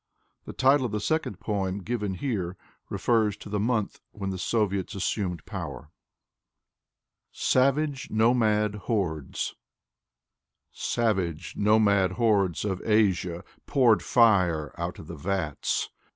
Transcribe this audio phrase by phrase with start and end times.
[0.45, 2.57] The title of the second poem given here
[2.89, 5.91] refers to the month when the Soviets assumed power.
[7.37, 8.75] 176 ((Anatoly Marienhof 177 SAVAGE, NOMAD
[9.05, 9.55] HORDES"
[10.71, 15.91] Savage, nomad hordes Of Asia Poured fire out of the vats!